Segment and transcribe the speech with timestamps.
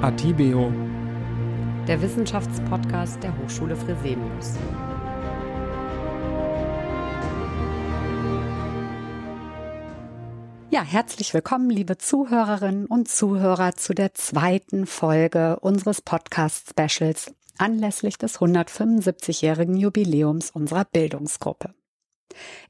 [0.00, 0.72] Atibeo,
[1.88, 4.52] der Wissenschaftspodcast der Hochschule Fresenius.
[10.70, 18.38] Ja, herzlich willkommen, liebe Zuhörerinnen und Zuhörer, zu der zweiten Folge unseres Podcast-Specials anlässlich des
[18.38, 21.74] 175-jährigen Jubiläums unserer Bildungsgruppe.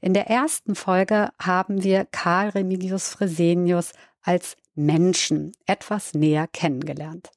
[0.01, 7.31] In der ersten Folge haben wir Karl Remigius Fresenius als Menschen etwas näher kennengelernt.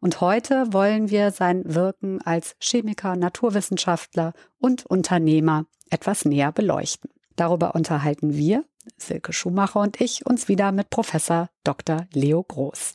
[0.00, 7.10] Und heute wollen wir sein Wirken als Chemiker, Naturwissenschaftler und Unternehmer etwas näher beleuchten.
[7.36, 8.64] Darüber unterhalten wir,
[8.96, 12.06] Silke Schumacher und ich, uns wieder mit Professor Dr.
[12.12, 12.94] Leo Groß.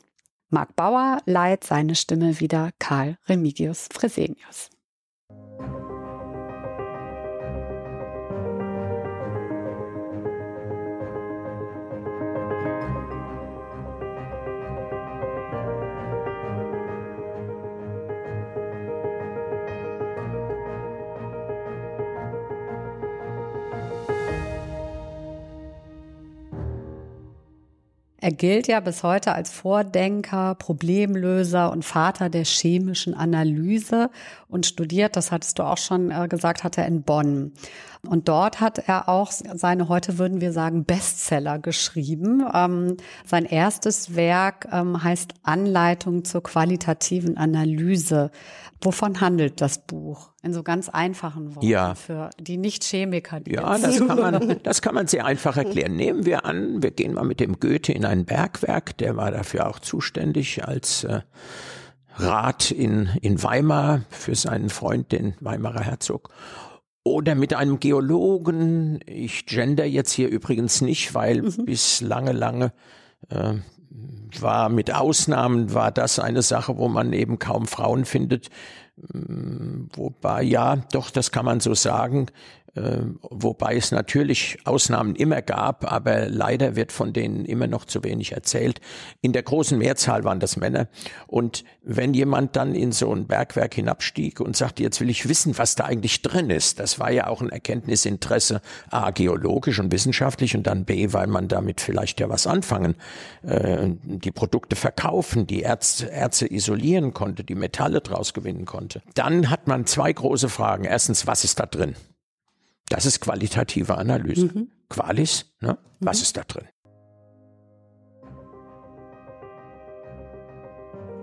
[0.49, 4.69] Marc Bauer leiht seine Stimme wieder Karl Remigius Fresenius.
[28.21, 34.09] Er gilt ja bis heute als Vordenker, Problemlöser und Vater der chemischen Analyse
[34.47, 37.53] und studiert, das hattest du auch schon äh, gesagt, hat er in Bonn.
[38.07, 42.45] Und dort hat er auch seine, heute würden wir sagen, Bestseller geschrieben.
[42.53, 48.31] Ähm, sein erstes Werk ähm, heißt Anleitung zur qualitativen Analyse.
[48.81, 50.29] Wovon handelt das Buch?
[50.41, 51.95] In so ganz einfachen Worten ja.
[51.95, 53.41] für die Nicht-Chemiker.
[53.45, 55.97] Ja, das kann, man, das kann man sehr einfach erklären.
[55.97, 59.67] Nehmen wir an, wir gehen mal mit dem Goethe in ein Bergwerk, der war dafür
[59.67, 61.21] auch zuständig als äh,
[62.15, 66.29] Rat in, in Weimar für seinen Freund, den Weimarer Herzog.
[67.03, 71.65] Oder mit einem Geologen, ich gender jetzt hier übrigens nicht, weil mhm.
[71.65, 72.71] bis lange, lange
[73.29, 73.55] äh,
[74.39, 78.49] war mit Ausnahmen war das eine Sache, wo man eben kaum Frauen findet.
[79.13, 82.27] Mm, wobei, ja, doch, das kann man so sagen.
[82.75, 88.03] Äh, wobei es natürlich Ausnahmen immer gab, aber leider wird von denen immer noch zu
[88.03, 88.79] wenig erzählt.
[89.21, 90.87] In der großen Mehrzahl waren das Männer.
[91.27, 95.57] Und wenn jemand dann in so ein Bergwerk hinabstieg und sagte, jetzt will ich wissen,
[95.57, 100.55] was da eigentlich drin ist, das war ja auch ein Erkenntnisinteresse, a, geologisch und wissenschaftlich
[100.55, 102.95] und dann b, weil man damit vielleicht ja was anfangen,
[103.41, 109.01] äh, die Produkte verkaufen, die Ärzte, Ärzte isolieren konnte, die Metalle draus gewinnen konnte.
[109.15, 110.83] Dann hat man zwei große Fragen.
[110.83, 111.95] Erstens, was ist da drin?
[112.89, 114.47] Das ist qualitative Analyse.
[114.47, 114.71] Mhm.
[114.89, 115.77] Qualis, ne?
[115.99, 116.23] was mhm.
[116.23, 116.67] ist da drin?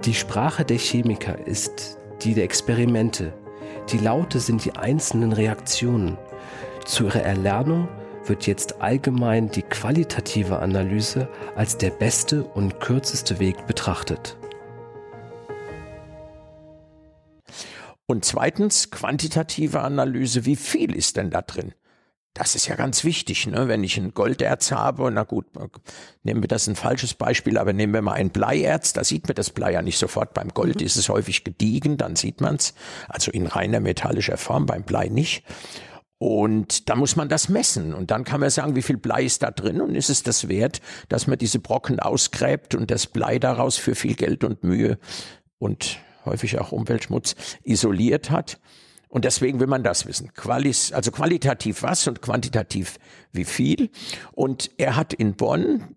[0.04, 3.34] Die Sprache der Chemiker ist die der Experimente.
[3.90, 6.16] Die Laute sind die einzelnen Reaktionen.
[6.84, 7.88] Zu ihrer Erlernung
[8.24, 14.36] wird jetzt allgemein die qualitative Analyse als der beste und kürzeste Weg betrachtet.
[18.06, 21.74] Und zweitens, quantitative Analyse, wie viel ist denn da drin?
[22.34, 23.66] Das ist ja ganz wichtig, ne?
[23.66, 25.46] wenn ich ein Golderz habe, na gut,
[26.22, 29.34] nehmen wir das ein falsches Beispiel, aber nehmen wir mal ein Bleierz, da sieht man
[29.34, 30.34] das Blei ja nicht sofort.
[30.34, 30.86] Beim Gold mhm.
[30.86, 32.74] ist es häufig gediegen, dann sieht man es,
[33.08, 35.44] also in reiner metallischer Form, beim Blei nicht.
[36.18, 37.94] Und da muss man das messen.
[37.94, 40.48] Und dann kann man sagen, wie viel Blei ist da drin und ist es das
[40.48, 44.98] wert, dass man diese Brocken ausgräbt und das Blei daraus für viel Geld und Mühe
[45.58, 48.58] und häufig auch Umweltschmutz isoliert hat.
[49.08, 50.34] Und deswegen will man das wissen.
[50.34, 52.98] Qualis, also qualitativ was und quantitativ
[53.32, 53.90] wie viel.
[54.32, 55.96] Und er hat in Bonn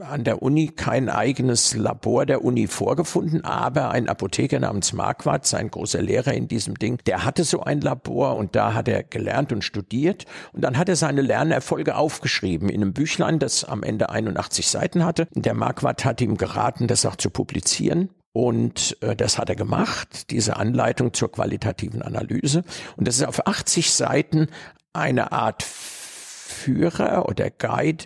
[0.00, 5.70] an der Uni kein eigenes Labor der Uni vorgefunden, aber ein Apotheker namens Marquardt, sein
[5.70, 9.52] großer Lehrer in diesem Ding, der hatte so ein Labor und da hat er gelernt
[9.52, 10.24] und studiert.
[10.52, 15.04] Und dann hat er seine Lernerfolge aufgeschrieben in einem Büchlein, das am Ende 81 Seiten
[15.04, 15.26] hatte.
[15.34, 18.10] Der Marquardt hat ihm geraten, das auch zu publizieren.
[18.32, 22.64] Und äh, das hat er gemacht, diese Anleitung zur qualitativen Analyse.
[22.96, 24.48] Und das ist auf 80 Seiten
[24.92, 28.04] eine Art Führer oder Guide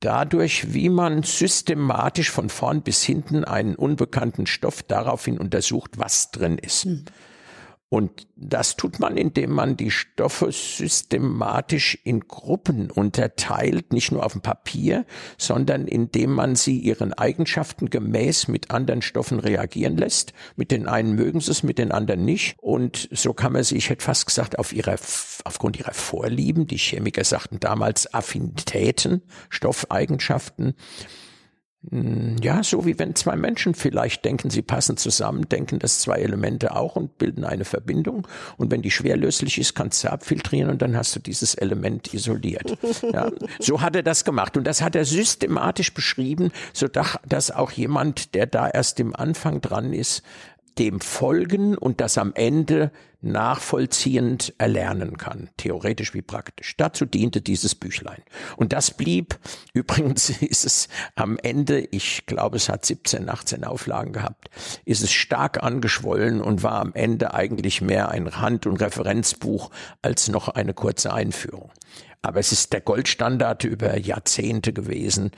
[0.00, 6.58] dadurch, wie man systematisch von vorn bis hinten einen unbekannten Stoff daraufhin untersucht, was drin
[6.58, 6.84] ist.
[6.84, 7.04] Hm.
[7.94, 14.32] Und das tut man, indem man die Stoffe systematisch in Gruppen unterteilt, nicht nur auf
[14.32, 15.06] dem Papier,
[15.38, 20.32] sondern indem man sie ihren Eigenschaften gemäß mit anderen Stoffen reagieren lässt.
[20.56, 22.56] Mit den einen mögen sie es, mit den anderen nicht.
[22.58, 24.96] Und so kann man sie, ich hätte fast gesagt, auf ihrer,
[25.44, 30.74] aufgrund ihrer Vorlieben, die Chemiker sagten damals Affinitäten, Stoffeigenschaften,
[31.90, 36.74] ja, so wie wenn zwei Menschen vielleicht denken, sie passen zusammen, denken das zwei Elemente
[36.74, 38.26] auch und bilden eine Verbindung.
[38.56, 42.76] Und wenn die schwerlöslich ist, kannst du abfiltrieren und dann hast du dieses Element isoliert.
[43.02, 44.56] Ja, so hat er das gemacht.
[44.56, 49.60] Und das hat er systematisch beschrieben, so dass auch jemand, der da erst im Anfang
[49.60, 50.22] dran ist,
[50.78, 52.90] dem folgen und das am Ende
[53.24, 56.76] nachvollziehend erlernen kann, theoretisch wie praktisch.
[56.76, 58.22] Dazu diente dieses Büchlein.
[58.56, 59.38] Und das blieb,
[59.72, 64.50] übrigens ist es am Ende, ich glaube es hat 17, 18 Auflagen gehabt,
[64.84, 69.70] ist es stark angeschwollen und war am Ende eigentlich mehr ein Hand- und Referenzbuch
[70.02, 71.72] als noch eine kurze Einführung.
[72.20, 75.30] Aber es ist der Goldstandard über Jahrzehnte gewesen,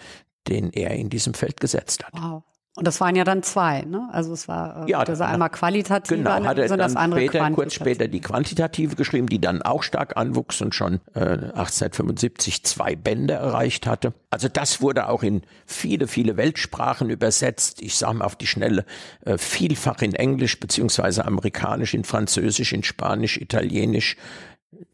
[0.49, 2.13] den er in diesem Feld gesetzt hat.
[2.15, 2.45] Wow.
[2.77, 4.07] Und das waren ja dann zwei, ne?
[4.13, 7.73] Also es war äh, ja, das einmal qualitativ, genau, hat er das andere später, kurz
[7.73, 13.33] später die quantitative geschrieben, die dann auch stark anwuchs und schon äh, 1875 zwei Bände
[13.33, 14.13] erreicht hatte.
[14.29, 17.81] Also das wurde auch in viele, viele Weltsprachen übersetzt.
[17.81, 18.85] Ich sage mal auf die Schnelle
[19.25, 24.19] äh, vielfach in Englisch beziehungsweise Amerikanisch, in Französisch, in Spanisch, Italienisch,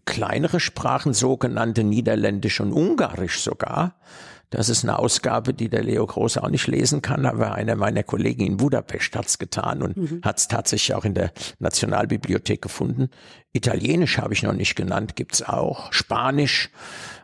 [0.04, 3.96] kleinere Sprachen, sogenannte Niederländisch und Ungarisch sogar.
[4.52, 8.02] Das ist eine Ausgabe, die der Leo Groß auch nicht lesen kann, aber einer meiner
[8.02, 10.20] Kollegen in Budapest hat's getan und mhm.
[10.22, 13.08] hat's tatsächlich auch in der Nationalbibliothek gefunden.
[13.54, 15.90] Italienisch habe ich noch nicht genannt, gibt's auch.
[15.90, 16.68] Spanisch,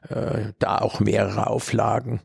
[0.08, 2.20] äh, da auch mehrere Auflagen.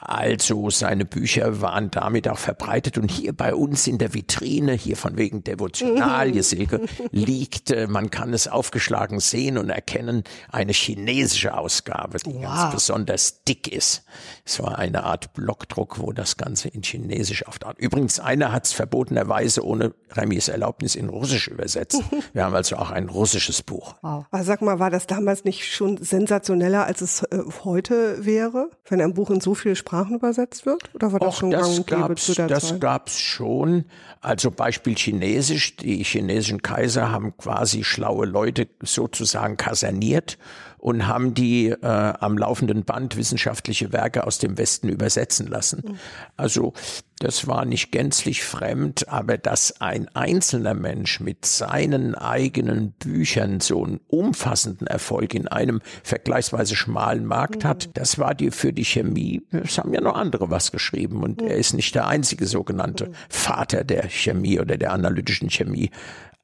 [0.00, 4.96] Also seine Bücher waren damit auch verbreitet und hier bei uns in der Vitrine, hier
[4.96, 11.54] von wegen Devotionalie, Silke, liegt, äh, man kann es aufgeschlagen sehen und erkennen, eine chinesische
[11.54, 12.42] Ausgabe, die wow.
[12.42, 14.04] ganz besonders dick ist.
[14.46, 17.78] Es war eine Art Blockdruck, wo das Ganze in Chinesisch auftrat.
[17.78, 22.02] Übrigens, einer hat es verbotenerweise ohne Remis Erlaubnis in Russisch übersetzt.
[22.32, 23.96] Wir haben also auch ein russisches Buch.
[24.00, 24.24] Wow.
[24.30, 29.02] Aber sag mal, war das damals nicht schon sensationeller, als es äh, heute wäre, wenn
[29.02, 30.94] ein Buch in so viele Sprachen Sprachen übersetzt wird?
[30.94, 32.72] Oder war das Och, schon das gäbe zu der das Zeit?
[32.74, 33.86] Das gab's schon.
[34.20, 35.74] Also Beispiel Chinesisch.
[35.76, 40.38] Die chinesischen Kaiser haben quasi schlaue Leute sozusagen kaserniert
[40.80, 45.82] und haben die äh, am laufenden Band wissenschaftliche Werke aus dem Westen übersetzen lassen.
[45.86, 45.98] Mhm.
[46.36, 46.72] Also
[47.18, 53.84] das war nicht gänzlich fremd, aber dass ein einzelner Mensch mit seinen eigenen Büchern so
[53.84, 57.68] einen umfassenden Erfolg in einem vergleichsweise schmalen Markt mhm.
[57.68, 61.42] hat, das war die für die Chemie, es haben ja noch andere was geschrieben und
[61.42, 61.48] mhm.
[61.48, 63.14] er ist nicht der einzige sogenannte mhm.
[63.28, 65.90] Vater der Chemie oder der analytischen Chemie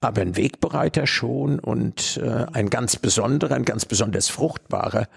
[0.00, 5.08] aber ein Wegbereiter schon und äh, ein ganz besonderer, ein ganz besonders fruchtbarer,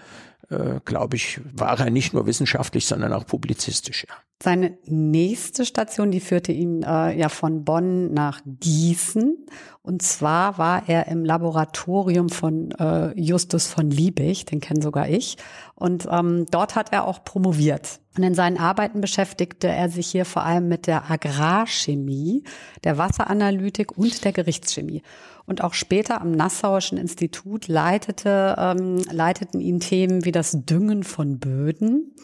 [0.50, 4.04] äh, glaube ich, war er nicht nur wissenschaftlich, sondern auch publizistisch.
[4.08, 4.14] Ja.
[4.42, 9.46] Seine nächste Station, die führte ihn äh, ja von Bonn nach Gießen.
[9.82, 15.36] Und zwar war er im Laboratorium von äh, Justus von Liebig, den kenne sogar ich.
[15.74, 18.00] Und ähm, dort hat er auch promoviert.
[18.16, 22.42] Und in seinen Arbeiten beschäftigte er sich hier vor allem mit der Agrarchemie,
[22.82, 25.02] der Wasseranalytik und der Gerichtschemie.
[25.50, 31.40] Und auch später am Nassauischen Institut leitete, ähm, leiteten ihn Themen wie das Düngen von
[31.40, 32.14] Böden.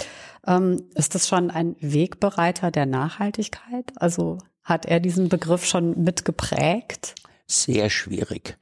[0.46, 3.90] Ähm, ist das schon ein Wegbereiter der Nachhaltigkeit?
[3.96, 7.16] Also hat er diesen Begriff schon mitgeprägt?
[7.48, 8.58] Sehr schwierig.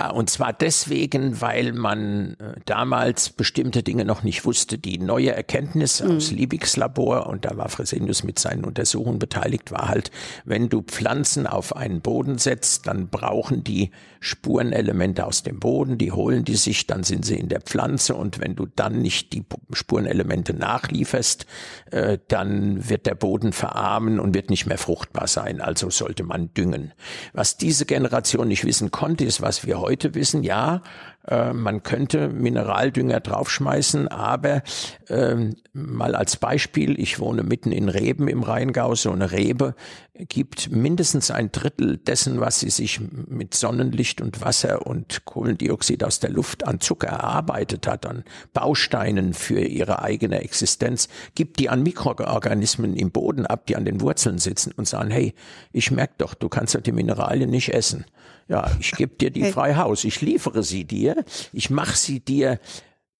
[0.00, 4.78] Ah, und zwar deswegen, weil man äh, damals bestimmte Dinge noch nicht wusste.
[4.78, 6.16] Die neue Erkenntnis mhm.
[6.16, 10.10] aus Liebigs Labor, und da war Fresenius mit seinen Untersuchungen beteiligt, war halt,
[10.46, 16.12] wenn du Pflanzen auf einen Boden setzt, dann brauchen die Spurenelemente aus dem Boden, die
[16.12, 19.44] holen die sich, dann sind sie in der Pflanze und wenn du dann nicht die
[19.72, 21.44] Spurenelemente nachlieferst,
[21.90, 25.60] äh, dann wird der Boden verarmen und wird nicht mehr fruchtbar sein.
[25.60, 26.92] Also sollte man düngen.
[27.34, 30.82] Was diese Generation nicht wissen konnte, ist, was wir heute heute wissen, ja,
[31.26, 34.62] äh, man könnte Mineraldünger draufschmeißen, aber
[35.08, 39.74] äh, mal als Beispiel, ich wohne mitten in Reben im Rheingau, so eine Rebe
[40.14, 46.20] gibt mindestens ein Drittel dessen, was sie sich mit Sonnenlicht und Wasser und Kohlendioxid aus
[46.20, 51.82] der Luft an Zucker erarbeitet hat, an Bausteinen für ihre eigene Existenz, gibt die an
[51.82, 55.34] Mikroorganismen im Boden ab, die an den Wurzeln sitzen und sagen, hey,
[55.72, 58.04] ich merke doch, du kannst ja die Mineralien nicht essen.
[58.50, 62.58] Ja, ich gebe dir die frei Haus, ich liefere sie dir, ich mache sie dir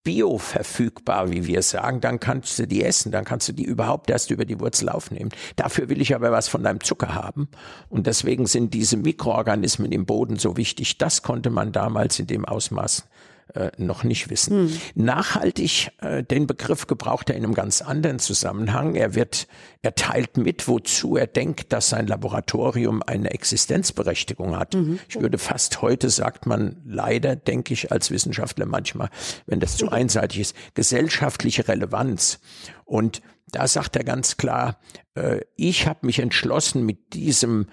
[0.03, 4.29] bioverfügbar, wie wir sagen, dann kannst du die essen, dann kannst du die überhaupt erst
[4.29, 5.29] über die Wurzel aufnehmen.
[5.55, 7.47] Dafür will ich aber was von deinem Zucker haben.
[7.87, 10.97] Und deswegen sind diese Mikroorganismen im Boden so wichtig.
[10.97, 13.05] Das konnte man damals in dem Ausmaß
[13.53, 14.69] äh, noch nicht wissen.
[14.69, 14.81] Hm.
[14.95, 18.95] Nachhaltig, äh, den Begriff gebraucht er in einem ganz anderen Zusammenhang.
[18.95, 19.47] Er wird,
[19.81, 24.75] er teilt mit, wozu er denkt, dass sein Laboratorium eine Existenzberechtigung hat.
[24.75, 24.99] Mhm.
[25.09, 29.09] Ich würde fast heute sagt man leider, denke ich als Wissenschaftler manchmal,
[29.45, 32.39] wenn das zu einseitig ist, gesellschaftliche Relevanz.
[32.85, 34.79] Und da sagt er ganz klar,
[35.15, 37.67] äh, ich habe mich entschlossen, mit diesem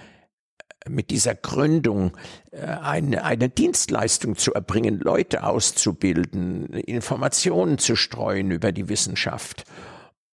[0.88, 2.16] mit dieser Gründung
[2.50, 9.64] äh, eine, eine Dienstleistung zu erbringen, Leute auszubilden, Informationen zu streuen über die Wissenschaft.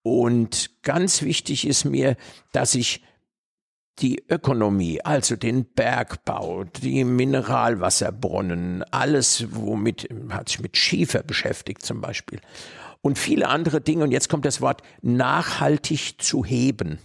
[0.03, 2.15] Und ganz wichtig ist mir,
[2.51, 3.03] dass ich
[3.99, 12.01] die Ökonomie, also den Bergbau, die Mineralwasserbrunnen, alles, womit hat sich mit Schiefer beschäftigt zum
[12.01, 12.41] Beispiel
[13.05, 14.03] und viele andere Dinge.
[14.03, 16.99] Und jetzt kommt das Wort nachhaltig zu heben.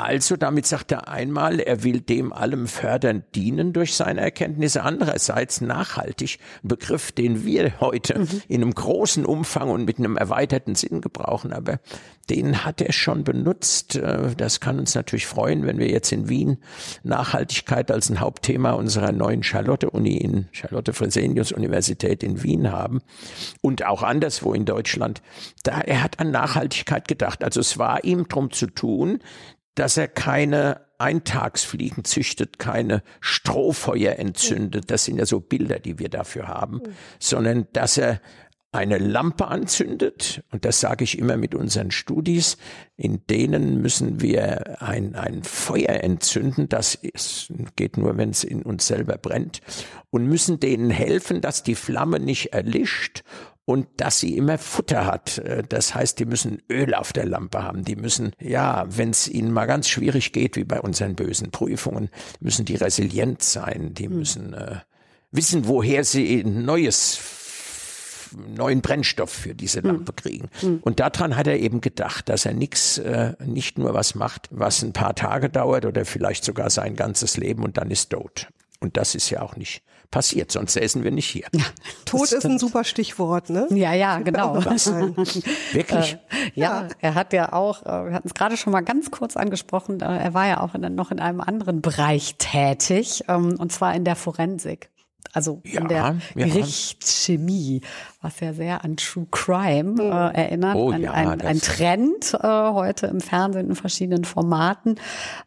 [0.00, 4.82] Also damit sagt er einmal, er will dem allem fördernd dienen durch seine Erkenntnisse.
[4.82, 8.42] Andererseits nachhaltig, ein Begriff, den wir heute mhm.
[8.48, 11.52] in einem großen Umfang und mit einem erweiterten Sinn gebrauchen.
[11.52, 11.80] Aber
[12.30, 13.96] den hat er schon benutzt.
[13.96, 16.58] Äh, das kann uns natürlich freuen, wenn wir jetzt in Wien
[17.02, 23.02] Nachhaltigkeit als ein Hauptthema unserer neuen Charlotte-Uni in Charlotte Fresenius Universität in Wien haben
[23.60, 25.20] und auch anderswo in Deutschland.
[25.62, 27.44] Da, er hat an Nachhaltigkeit gedacht.
[27.44, 29.18] Also es war ihm drum zu tun,
[29.80, 36.10] dass er keine Eintagsfliegen züchtet, keine Strohfeuer entzündet, das sind ja so Bilder, die wir
[36.10, 36.92] dafür haben, mhm.
[37.18, 38.20] sondern dass er
[38.72, 42.58] eine Lampe anzündet, und das sage ich immer mit unseren Studis,
[42.96, 48.62] in denen müssen wir ein, ein Feuer entzünden, das ist, geht nur, wenn es in
[48.62, 49.62] uns selber brennt,
[50.10, 53.24] und müssen denen helfen, dass die Flamme nicht erlischt
[53.70, 55.38] und dass sie immer Futter hat.
[55.38, 57.84] Äh, das heißt, die müssen Öl auf der Lampe haben.
[57.84, 62.10] Die müssen, ja, wenn es ihnen mal ganz schwierig geht, wie bei unseren bösen Prüfungen,
[62.40, 63.94] müssen die resilient sein.
[63.94, 64.18] Die hm.
[64.18, 64.78] müssen äh,
[65.30, 67.20] wissen, woher sie neues
[68.56, 69.86] neuen Brennstoff für diese hm.
[69.86, 70.50] Lampe kriegen.
[70.62, 70.78] Mhm.
[70.82, 74.82] Und daran hat er eben gedacht, dass er nichts, äh, nicht nur was macht, was
[74.82, 78.48] ein paar Tage dauert oder vielleicht sogar sein ganzes Leben und dann ist tot.
[78.80, 81.46] Und das ist ja auch nicht passiert, sonst säßen wir nicht hier.
[81.52, 81.64] Ja,
[82.04, 83.68] Tod ist ein super Stichwort, ne?
[83.70, 84.54] Ja, ja, genau.
[85.72, 86.12] Wirklich?
[86.12, 89.36] Äh, ja, er hat ja auch, äh, wir hatten es gerade schon mal ganz kurz
[89.36, 93.72] angesprochen, äh, er war ja auch in, noch in einem anderen Bereich tätig, ähm, und
[93.72, 94.90] zwar in der Forensik
[95.32, 96.46] also ja, in der ja.
[96.46, 97.80] Gerichtschemie,
[98.20, 102.46] was ja sehr an True Crime äh, erinnert, oh, ein, ja, ein, ein Trend äh,
[102.46, 104.96] heute im Fernsehen in verschiedenen Formaten.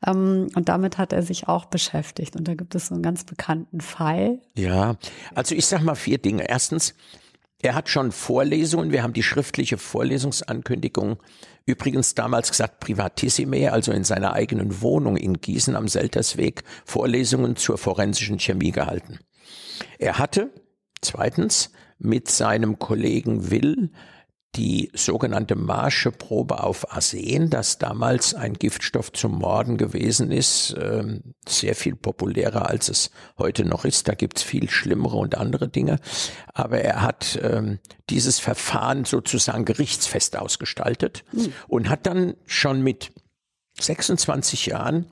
[0.06, 2.36] Ähm, und damit hat er sich auch beschäftigt.
[2.36, 4.40] Und da gibt es so einen ganz bekannten Fall.
[4.56, 4.96] Ja,
[5.36, 6.50] also ich sag mal vier Dinge.
[6.50, 6.96] Erstens,
[7.62, 11.18] er hat schon Vorlesungen, wir haben die schriftliche Vorlesungsankündigung
[11.66, 17.78] übrigens damals gesagt Privatissime, also in seiner eigenen Wohnung in Gießen am Seltersweg Vorlesungen zur
[17.78, 19.20] forensischen Chemie gehalten.
[20.00, 20.52] Er hatte
[21.02, 23.92] zweitens mit seinem Kollegen Will
[24.56, 31.34] die sogenannte Marsche Probe auf Arsen, das damals ein Giftstoff zum Morden gewesen ist, ähm,
[31.48, 34.08] sehr viel populärer als es heute noch ist.
[34.08, 36.00] Da gibt's viel schlimmere und andere Dinge.
[36.54, 37.80] Aber er hat ähm,
[38.12, 41.52] dieses Verfahren sozusagen gerichtsfest ausgestaltet mhm.
[41.68, 43.12] und hat dann schon mit
[43.80, 45.08] 26 Jahren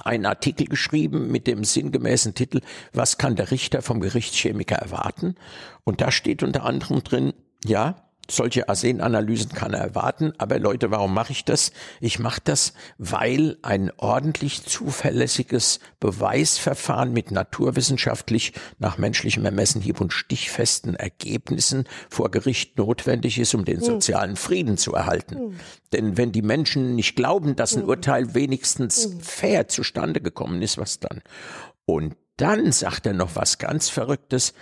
[0.00, 2.60] einen Artikel geschrieben mit dem sinngemäßen Titel
[2.92, 5.36] Was kann der Richter vom Gerichtschemiker erwarten?
[5.84, 7.32] Und da steht unter anderem drin,
[7.64, 10.32] ja, solche Arsenanalysen kann er erwarten.
[10.38, 11.72] Aber Leute, warum mache ich das?
[12.00, 20.12] Ich mache das, weil ein ordentlich zuverlässiges Beweisverfahren mit naturwissenschaftlich nach menschlichem Ermessen hieb- und
[20.12, 23.84] stichfesten Ergebnissen vor Gericht notwendig ist, um den hm.
[23.84, 25.36] sozialen Frieden zu erhalten.
[25.36, 25.60] Hm.
[25.92, 27.88] Denn wenn die Menschen nicht glauben, dass ein hm.
[27.88, 31.22] Urteil wenigstens fair zustande gekommen ist, was dann?
[31.84, 34.54] Und dann sagt er noch was ganz Verrücktes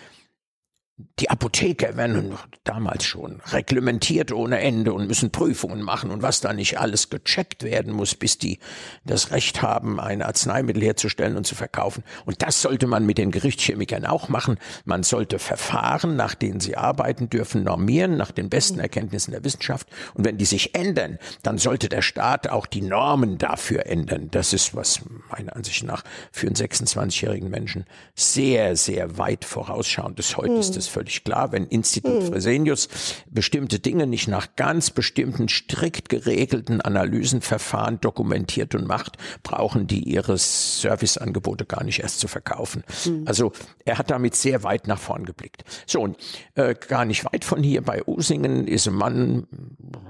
[1.21, 6.53] die Apotheker werden damals schon reglementiert ohne Ende und müssen Prüfungen machen und was da
[6.53, 8.59] nicht alles gecheckt werden muss, bis die
[9.05, 12.03] das Recht haben, ein Arzneimittel herzustellen und zu verkaufen.
[12.25, 14.59] Und das sollte man mit den Gerichtschemikern auch machen.
[14.85, 19.89] Man sollte Verfahren, nach denen sie arbeiten dürfen, normieren, nach den besten Erkenntnissen der Wissenschaft.
[20.15, 24.29] Und wenn die sich ändern, dann sollte der Staat auch die Normen dafür ändern.
[24.33, 26.03] Das ist, was meiner Ansicht nach
[26.33, 27.85] für einen 26-jährigen Menschen
[28.17, 30.37] sehr, sehr weit vorausschauend ist.
[30.37, 32.33] Heute ist das ist völlig klar, wenn Institut hm.
[32.33, 32.89] Fresenius
[33.27, 40.39] bestimmte Dinge nicht nach ganz bestimmten strikt geregelten Analysenverfahren dokumentiert und macht, brauchen die ihre
[40.39, 42.85] Serviceangebote gar nicht erst zu verkaufen.
[43.05, 43.25] Hm.
[43.27, 43.53] Also
[43.85, 45.65] er hat damit sehr weit nach vorn geblickt.
[45.87, 46.17] So, und
[46.55, 49.47] äh, gar nicht weit von hier bei Usingen ist ein Mann,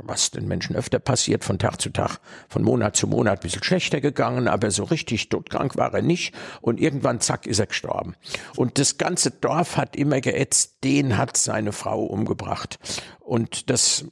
[0.03, 2.19] was den Menschen öfter passiert, von Tag zu Tag,
[2.49, 6.35] von Monat zu Monat ein bisschen schlechter gegangen, aber so richtig todkrank war er nicht.
[6.61, 8.15] Und irgendwann, zack, ist er gestorben.
[8.57, 12.79] Und das ganze Dorf hat immer geätzt, den hat seine Frau umgebracht.
[13.21, 14.07] Und das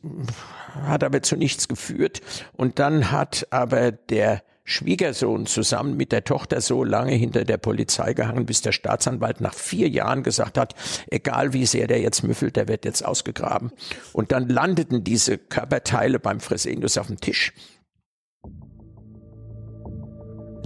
[0.86, 2.20] hat aber zu nichts geführt.
[2.52, 8.14] Und dann hat aber der Schwiegersohn zusammen mit der Tochter so lange hinter der Polizei
[8.14, 10.74] gehangen, bis der Staatsanwalt nach vier Jahren gesagt hat,
[11.08, 13.70] egal wie sehr der jetzt müffelt, der wird jetzt ausgegraben.
[14.12, 17.52] Und dann landeten diese Körperteile beim Fresenius auf dem Tisch.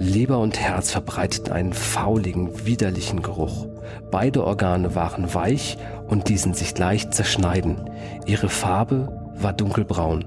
[0.01, 3.67] Leber und Herz verbreiteten einen fauligen, widerlichen Geruch.
[4.11, 5.77] Beide Organe waren weich
[6.09, 7.91] und ließen sich leicht zerschneiden.
[8.25, 10.25] Ihre Farbe war dunkelbraun.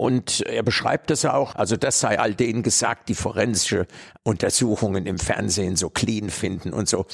[0.00, 3.86] Und er beschreibt es auch, also das sei all denen gesagt, die forensische
[4.22, 7.04] Untersuchungen im Fernsehen so clean finden und so.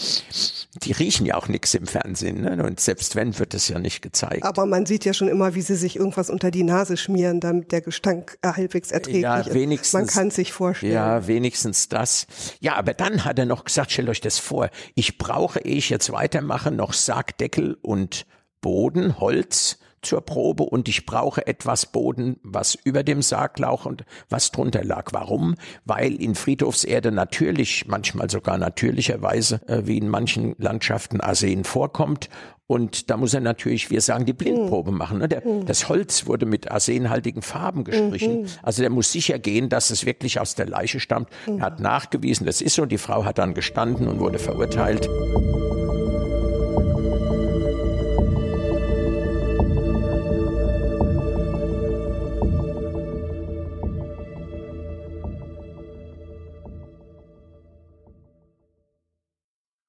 [0.84, 2.42] Die riechen ja auch nichts im Fernsehen.
[2.42, 2.62] Ne?
[2.62, 4.44] Und selbst wenn, wird es ja nicht gezeigt.
[4.44, 7.72] Aber man sieht ja schon immer, wie sie sich irgendwas unter die Nase schmieren, damit
[7.72, 9.92] der Gestank halbwegs erträglich ja, ist.
[9.92, 10.92] Man kann sich vorstellen.
[10.92, 12.28] Ja, wenigstens das.
[12.60, 15.90] Ja, aber dann hat er noch gesagt, stellt euch das vor, ich brauche, ehe ich
[15.90, 18.26] jetzt weitermache, noch Sargdeckel und
[18.60, 24.04] Boden, Holz zur Probe und ich brauche etwas Boden, was über dem Sarg lag und
[24.28, 25.12] was drunter lag.
[25.12, 25.56] Warum?
[25.84, 32.30] Weil in Friedhofserde natürlich, manchmal sogar natürlicherweise, äh, wie in manchen Landschaften Arsen vorkommt
[32.68, 34.98] und da muss er natürlich, wir sagen, die Blindprobe mhm.
[34.98, 35.18] machen.
[35.18, 35.28] Ne?
[35.28, 35.66] Der, mhm.
[35.66, 38.42] Das Holz wurde mit arsenhaltigen Farben gestrichen.
[38.42, 38.46] Mhm.
[38.62, 41.28] Also der muss sicher gehen, dass es wirklich aus der Leiche stammt.
[41.46, 42.86] Er hat nachgewiesen, das ist so.
[42.86, 45.08] Die Frau hat dann gestanden und wurde verurteilt.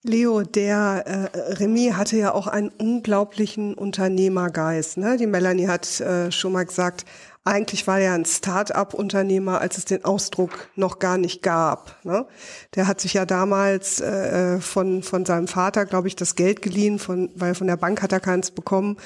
[0.07, 4.97] Leo, der äh, Remy hatte ja auch einen unglaublichen Unternehmergeist.
[4.97, 5.17] Ne?
[5.17, 7.05] Die Melanie hat äh, schon mal gesagt,
[7.47, 11.95] eigentlich war er ein Start-up-Unternehmer, als es den Ausdruck noch gar nicht gab.
[12.03, 12.27] Ne?
[12.75, 16.99] Der hat sich ja damals äh, von, von seinem Vater, glaube ich, das Geld geliehen,
[16.99, 18.97] von, weil von der Bank hat er keins bekommen.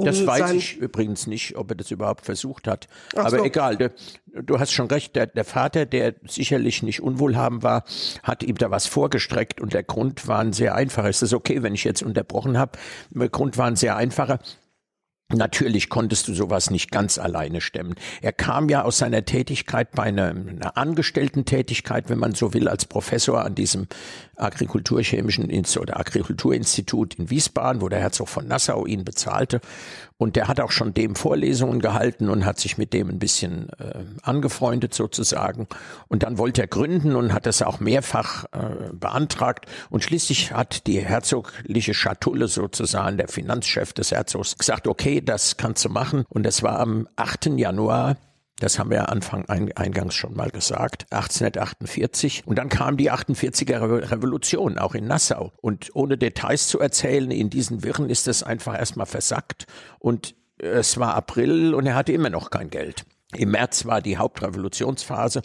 [0.00, 2.88] Um das weiß ich übrigens nicht, ob er das überhaupt versucht hat.
[3.14, 3.44] Ach Aber so.
[3.44, 3.92] egal, du,
[4.32, 7.84] du, hast schon recht, der, der Vater, der sicherlich nicht unwohlhabend war,
[8.22, 11.10] hat ihm da was vorgestreckt und der Grund war ein sehr einfacher.
[11.10, 12.78] Es ist okay, wenn ich jetzt unterbrochen habe.
[13.10, 14.38] Der Grund war ein sehr einfacher.
[15.32, 17.94] Natürlich konntest du sowas nicht ganz alleine stemmen.
[18.20, 22.84] Er kam ja aus seiner Tätigkeit bei einer, einer Angestellten-Tätigkeit, wenn man so will, als
[22.84, 23.86] Professor an diesem
[24.36, 29.60] Agrikulturchemischen Institut oder Agrikulturinstitut in Wiesbaden, wo der Herzog von Nassau ihn bezahlte.
[30.20, 33.70] Und der hat auch schon dem Vorlesungen gehalten und hat sich mit dem ein bisschen
[33.78, 35.66] äh, angefreundet sozusagen.
[36.08, 39.64] Und dann wollte er gründen und hat das auch mehrfach äh, beantragt.
[39.88, 45.86] Und schließlich hat die herzogliche Schatulle sozusagen, der Finanzchef des Herzogs, gesagt, okay, das kannst
[45.86, 46.26] du machen.
[46.28, 47.46] Und das war am 8.
[47.56, 48.18] Januar
[48.60, 52.44] das haben wir Anfang eingangs schon mal gesagt, 1848.
[52.46, 55.52] Und dann kam die 48er Revolution, auch in Nassau.
[55.60, 59.66] Und ohne Details zu erzählen, in diesen Wirren ist es einfach erstmal versackt.
[59.98, 63.04] Und es war April und er hatte immer noch kein Geld.
[63.34, 65.42] Im März war die Hauptrevolutionsphase.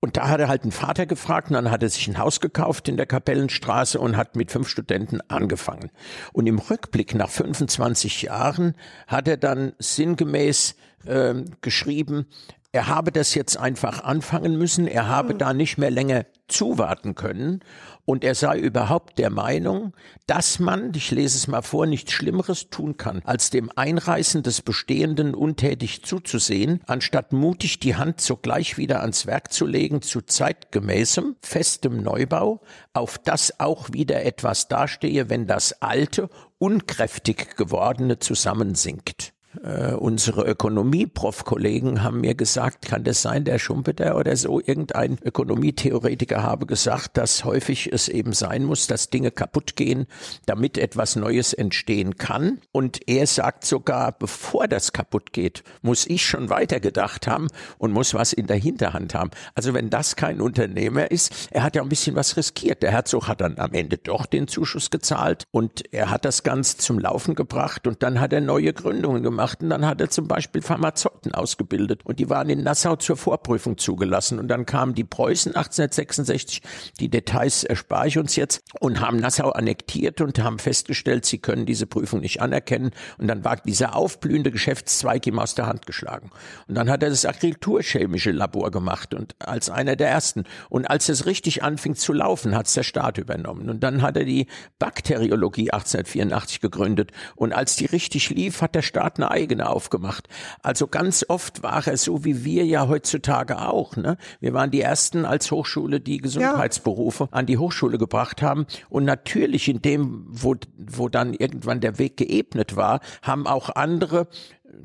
[0.00, 2.40] Und da hat er halt einen Vater gefragt und dann hat er sich ein Haus
[2.40, 5.90] gekauft in der Kapellenstraße und hat mit fünf Studenten angefangen.
[6.32, 8.76] Und im Rückblick nach 25 Jahren
[9.08, 12.26] hat er dann sinngemäß äh, geschrieben,
[12.70, 17.60] er habe das jetzt einfach anfangen müssen, er habe da nicht mehr länger zuwarten können
[18.04, 19.92] und er sei überhaupt der Meinung,
[20.26, 24.62] dass man, ich lese es mal vor, nichts Schlimmeres tun kann, als dem Einreißen des
[24.62, 31.36] Bestehenden untätig zuzusehen, anstatt mutig die Hand sogleich wieder ans Werk zu legen zu zeitgemäßem,
[31.42, 32.62] festem Neubau,
[32.94, 39.34] auf das auch wieder etwas dastehe, wenn das Alte, unkräftig gewordene zusammensinkt.
[39.62, 46.42] Äh, unsere Ökonomie-Prof-Kollegen haben mir gesagt, kann das sein, der Schumpeter oder so, irgendein Ökonomietheoretiker
[46.42, 50.06] habe gesagt, dass häufig es eben sein muss, dass Dinge kaputt gehen,
[50.44, 52.58] damit etwas Neues entstehen kann.
[52.72, 57.46] Und er sagt sogar, bevor das kaputt geht, muss ich schon weitergedacht haben
[57.78, 59.30] und muss was in der Hinterhand haben.
[59.54, 62.82] Also wenn das kein Unternehmer ist, er hat ja ein bisschen was riskiert.
[62.82, 66.76] Der Herzog hat dann am Ende doch den Zuschuss gezahlt und er hat das Ganze
[66.76, 70.26] zum Laufen gebracht und dann hat er neue Gründungen gemacht gemacht dann hat er zum
[70.26, 74.38] Beispiel Pharmazeuten ausgebildet und die waren in Nassau zur Vorprüfung zugelassen.
[74.38, 76.62] Und dann kamen die Preußen 1866,
[76.98, 81.66] die Details erspare ich uns jetzt, und haben Nassau annektiert und haben festgestellt, sie können
[81.66, 82.90] diese Prüfung nicht anerkennen.
[83.18, 86.30] Und dann war dieser aufblühende Geschäftszweig ihm aus der Hand geschlagen.
[86.66, 90.44] Und dann hat er das agrikulturchemische Labor gemacht und als einer der ersten.
[90.68, 93.70] Und als es richtig anfing zu laufen, hat es der Staat übernommen.
[93.70, 94.46] Und dann hat er die
[94.78, 97.12] Bakteriologie 1884 gegründet.
[97.36, 100.28] Und als die richtig lief, hat der Staat eine eigene aufgemacht.
[100.62, 103.96] Also ganz oft war er so wie wir ja heutzutage auch.
[103.96, 104.16] Ne?
[104.40, 107.28] Wir waren die ersten als Hochschule, die Gesundheitsberufe ja.
[107.32, 108.66] an die Hochschule gebracht haben.
[108.88, 114.28] Und natürlich in dem, wo, wo dann irgendwann der Weg geebnet war, haben auch andere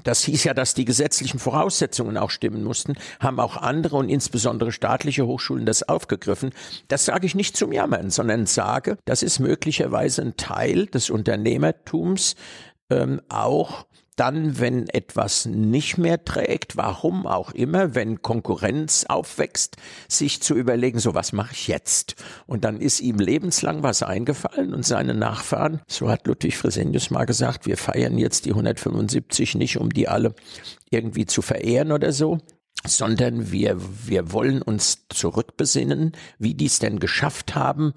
[0.04, 4.72] das hieß ja, dass die gesetzlichen Voraussetzungen auch stimmen mussten, haben auch andere und insbesondere
[4.72, 6.52] staatliche Hochschulen das aufgegriffen.
[6.88, 12.36] Das sage ich nicht zum Jammern, sondern sage, das ist möglicherweise ein Teil des Unternehmertums,
[12.90, 20.42] ähm, auch dann, wenn etwas nicht mehr trägt, warum auch immer, wenn Konkurrenz aufwächst, sich
[20.42, 22.16] zu überlegen, so was mache ich jetzt?
[22.46, 27.26] Und dann ist ihm lebenslang was eingefallen und seine Nachfahren, so hat Ludwig Fresenius mal
[27.26, 30.36] gesagt, wir feiern jetzt die 175 nicht, um die alle
[30.90, 32.40] irgendwie zu verehren oder so,
[32.86, 37.94] sondern wir, wir wollen uns zurückbesinnen, wie die es denn geschafft haben,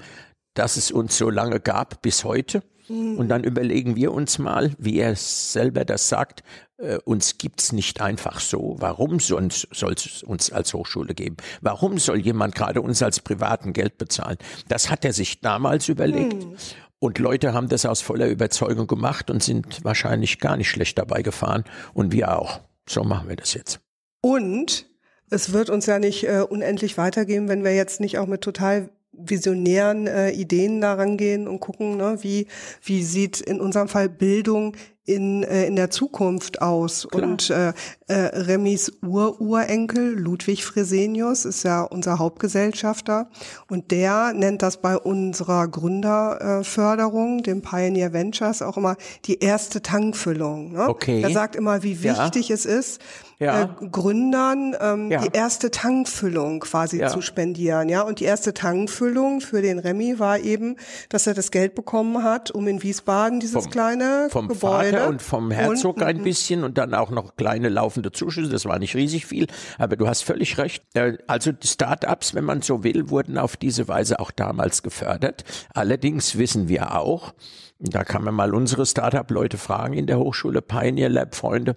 [0.55, 3.19] dass es uns so lange gab bis heute Mhm.
[3.19, 6.43] Und dann überlegen wir uns mal, wie er selber das sagt,
[6.79, 8.77] äh, uns gibt's nicht einfach so.
[8.79, 11.37] Warum soll es uns als Hochschule geben?
[11.61, 14.37] Warum soll jemand gerade uns als privaten Geld bezahlen?
[14.69, 16.35] Das hat er sich damals überlegt.
[16.35, 16.57] Mhm.
[16.99, 21.23] Und Leute haben das aus voller Überzeugung gemacht und sind wahrscheinlich gar nicht schlecht dabei
[21.23, 21.65] gefahren.
[21.93, 22.61] Und wir auch.
[22.89, 23.81] So machen wir das jetzt.
[24.23, 24.87] Und
[25.31, 28.91] es wird uns ja nicht äh, unendlich weitergehen, wenn wir jetzt nicht auch mit total
[29.19, 32.47] visionären äh, Ideen daran gehen und gucken, ne, wie,
[32.83, 34.77] wie sieht in unserem Fall Bildung
[35.07, 37.07] in, äh, in der Zukunft aus.
[37.11, 37.23] Klar.
[37.23, 37.73] Und äh,
[38.09, 43.31] äh, Remis Ururenkel, Ludwig Fresenius, ist ja unser Hauptgesellschafter.
[43.71, 50.73] Und der nennt das bei unserer Gründerförderung, dem Pioneer Ventures, auch immer die erste Tankfüllung.
[50.73, 50.89] Ne?
[50.89, 51.23] Okay.
[51.23, 52.55] Er sagt immer, wie wichtig ja.
[52.55, 53.01] es ist,
[53.39, 53.63] ja.
[53.63, 55.21] äh, Gründern ähm, ja.
[55.21, 57.09] die erste Tankfüllung quasi ja.
[57.09, 57.89] zu spendieren.
[57.89, 60.77] Ja, und die erste Tankfüllung für den Remy war eben,
[61.09, 65.09] dass er das Geld bekommen hat, um in Wiesbaden dieses vom, kleine vom Gebäude Vater
[65.09, 68.51] und vom Herzog und, ein bisschen und dann auch noch kleine laufende Zuschüsse.
[68.51, 69.47] Das war nicht riesig viel,
[69.79, 70.83] aber du hast völlig recht.
[70.95, 75.45] Äh, also die Startups, wenn man so will, wurden auf diese Weise auch damals gefördert.
[75.75, 77.35] Allerdings wissen wir auch,
[77.79, 81.77] da kann man mal unsere Startup-Leute fragen in der Hochschule, Pioneer Lab Freunde,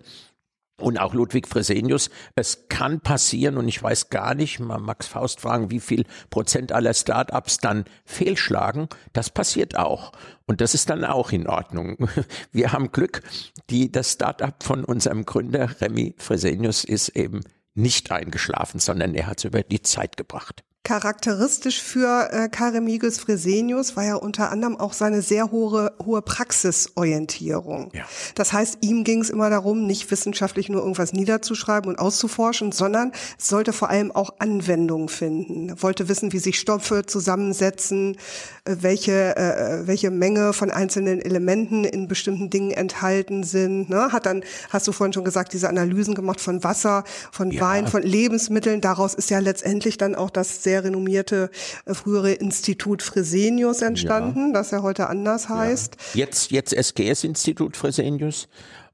[0.82, 2.10] und auch Ludwig Fresenius.
[2.36, 6.72] Es kann passieren und ich weiß gar nicht, mal Max Faust fragen, wie viel Prozent
[6.72, 8.89] aller Startups dann fehlschlagen.
[9.13, 10.12] Das passiert auch.
[10.46, 11.98] Und das ist dann auch in Ordnung.
[12.52, 13.22] Wir haben Glück.
[13.70, 17.42] Die, das Startup von unserem Gründer Remy Fresenius ist eben
[17.76, 20.63] nicht eingeschlafen, sondern er hat es über die Zeit gebracht.
[20.84, 27.92] Charakteristisch für äh, Karemigus Fresenius war ja unter anderem auch seine sehr hohe, hohe Praxisorientierung.
[27.94, 28.06] Ja.
[28.34, 33.12] Das heißt, ihm ging es immer darum, nicht wissenschaftlich nur irgendwas niederzuschreiben und auszuforschen, sondern
[33.38, 35.70] es sollte vor allem auch Anwendung finden.
[35.70, 38.15] Er wollte wissen, wie sich Stoffe zusammensetzen,
[38.63, 43.89] äh, welche, äh, welche Menge von einzelnen Elementen in bestimmten Dingen enthalten sind.
[43.89, 44.12] Ne?
[44.12, 47.62] Hat dann, hast du vorhin schon gesagt, diese Analysen gemacht von Wasser, von ja.
[47.62, 48.82] Wein, von Lebensmitteln.
[48.82, 51.49] Daraus ist ja letztendlich dann auch das sehr renommierte
[51.86, 54.53] äh, frühere Institut Fresenius entstanden, ja.
[54.53, 55.95] das ja heute anders heißt.
[56.13, 56.25] Ja.
[56.25, 58.47] Jetzt, jetzt SGS-Institut Fresenius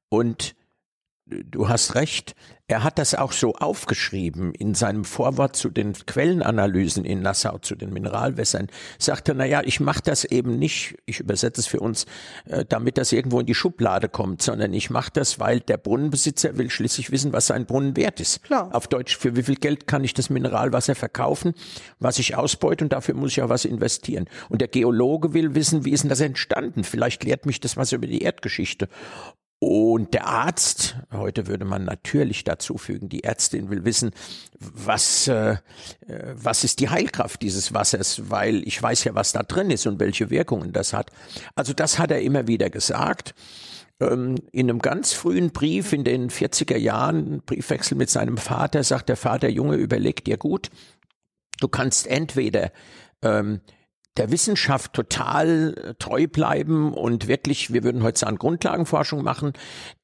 [0.07, 0.55] und
[1.25, 2.35] du hast recht,
[2.67, 7.75] er hat das auch so aufgeschrieben in seinem Vorwort zu den Quellenanalysen in Nassau, zu
[7.75, 8.67] den Mineralwässern.
[8.97, 12.05] Sagte, na ja, ich mache das eben nicht, ich übersetze es für uns,
[12.45, 16.57] äh, damit das irgendwo in die Schublade kommt, sondern ich mache das, weil der Brunnenbesitzer
[16.57, 18.43] will schließlich wissen, was sein Brunnen wert ist.
[18.43, 18.73] Klar.
[18.73, 21.53] Auf Deutsch, für wie viel Geld kann ich das Mineralwasser verkaufen,
[21.99, 24.25] was ich ausbeute und dafür muss ich auch was investieren.
[24.49, 26.83] Und der Geologe will wissen, wie ist denn das entstanden?
[26.83, 28.89] Vielleicht lehrt mich das was über die Erdgeschichte.
[29.67, 34.11] Und der Arzt, heute würde man natürlich dazu fügen, die Ärztin will wissen,
[34.59, 35.57] was, äh,
[36.35, 39.99] was ist die Heilkraft dieses Wassers, weil ich weiß ja, was da drin ist und
[39.99, 41.09] welche Wirkungen das hat.
[41.55, 43.33] Also das hat er immer wieder gesagt.
[43.99, 49.09] Ähm, in einem ganz frühen Brief in den 40er Jahren, Briefwechsel mit seinem Vater, sagt
[49.09, 50.69] der Vater, Junge, überleg dir gut,
[51.59, 52.71] du kannst entweder
[53.23, 53.61] ähm,
[54.17, 59.53] der Wissenschaft total äh, treu bleiben und wirklich, wir würden heute sagen, Grundlagenforschung machen,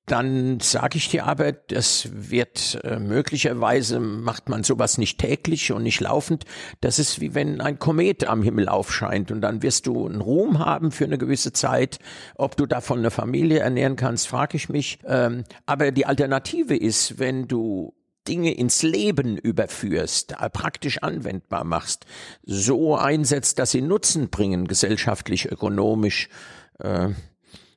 [0.06, 5.84] dann sage ich dir aber, das wird äh, möglicherweise macht man sowas nicht täglich und
[5.84, 6.44] nicht laufend.
[6.82, 10.60] Das ist wie wenn ein Komet am Himmel aufscheint und dann wirst du einen Ruhm
[10.60, 12.00] haben für eine gewisse Zeit.
[12.36, 15.00] Ob du davon eine Familie ernähren kannst, frage ich mich.
[15.06, 17.94] Ähm, aber die Alternative ist, wenn du
[18.28, 22.06] Dinge ins Leben überführst, äh, praktisch anwendbar machst,
[22.44, 26.30] so einsetzt, dass sie Nutzen bringen, gesellschaftlich, ökonomisch,
[26.80, 27.10] äh,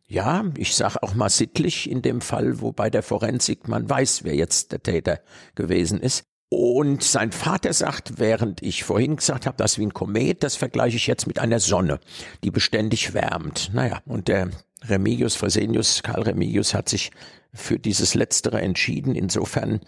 [0.07, 4.25] ja, ich sage auch mal sittlich in dem Fall, wo bei der Forensik man weiß,
[4.25, 5.21] wer jetzt der Täter
[5.55, 6.25] gewesen ist.
[6.51, 10.55] Und sein Vater sagt, während ich vorhin gesagt habe, das ist wie ein Komet, das
[10.55, 11.99] vergleiche ich jetzt mit einer Sonne,
[12.45, 13.71] die beständig wärmt.
[13.73, 14.51] Naja, und der
[14.85, 17.11] Remigius Fresenius, Karl Remigius hat sich
[17.53, 19.15] für dieses Letztere entschieden.
[19.15, 19.81] Insofern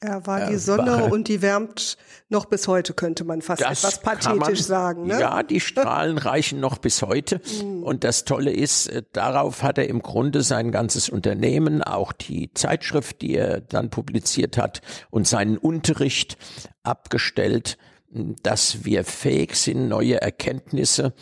[0.00, 1.96] Er war die Sonne und die wärmt
[2.28, 5.06] noch bis heute, könnte man fast etwas pathetisch man, sagen.
[5.06, 5.20] Ne?
[5.20, 7.40] Ja, die Strahlen reichen noch bis heute.
[7.62, 7.82] Mhm.
[7.82, 12.52] Und das Tolle ist, äh, darauf hat er im Grunde sein ganzes Unternehmen, auch die
[12.54, 14.80] Zeitschrift, die er dann publiziert hat
[15.10, 16.36] und seinen Unterricht
[16.82, 17.78] abgestellt,
[18.42, 21.14] dass wir fähig sind, neue Erkenntnisse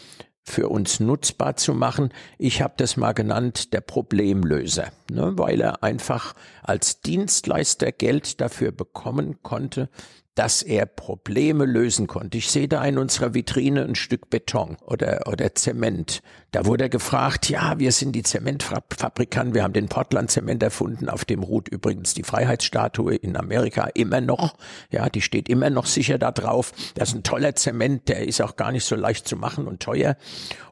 [0.45, 2.11] für uns nutzbar zu machen.
[2.39, 8.73] Ich habe das mal genannt, der Problemlöser, ne, weil er einfach als Dienstleister Geld dafür
[8.73, 9.89] bekommen konnte,
[10.35, 12.39] dass er Probleme lösen konnte.
[12.39, 16.23] Ich sehe da in unserer Vitrine ein Stück Beton oder, oder Zement.
[16.53, 21.25] Da wurde er gefragt, ja, wir sind die Zementfabrikanten, wir haben den Portland-Zement erfunden, auf
[21.25, 24.55] dem ruht übrigens die Freiheitsstatue in Amerika immer noch.
[24.91, 26.73] Ja, die steht immer noch sicher da drauf.
[26.95, 29.81] Das ist ein toller Zement, der ist auch gar nicht so leicht zu machen und
[29.81, 30.19] teuer.